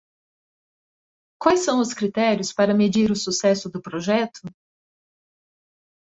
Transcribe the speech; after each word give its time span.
Quais 1.39 1.59
são 1.63 1.79
os 1.79 1.93
critérios 1.93 2.51
para 2.51 2.73
medir 2.73 3.11
o 3.11 3.15
sucesso 3.15 3.69
do 3.69 3.79
projeto? 3.79 4.41